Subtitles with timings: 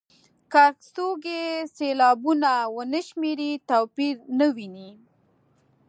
[0.51, 0.63] که
[0.93, 1.43] څوک یې
[1.75, 4.89] سېلابونه ونه شمېري توپیر نه ویني.